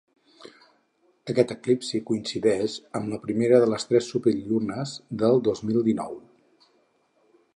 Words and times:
Aquest 1.33 1.51
eclipsi 1.55 2.01
coincideix 2.07 2.77
amb 3.01 3.13
la 3.13 3.21
primera 3.27 3.61
de 3.65 3.69
les 3.73 3.87
tres 3.91 4.09
superllunes 4.15 4.97
del 5.25 5.39
dos 5.49 5.65
mil 5.71 5.81
dinou. 5.91 6.19